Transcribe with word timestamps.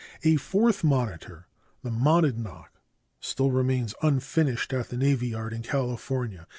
A 0.23 0.37
fourth 0.37 0.83
monitor, 0.83 1.45
the 1.83 1.91
Monadnock, 1.91 2.69
still 3.19 3.51
remains 3.51 3.93
unfinished 4.01 4.73
at 4.73 4.89
the 4.89 4.97
navy 4.97 5.27
yard 5.27 5.53
in 5.53 5.61
California. 5.61 6.47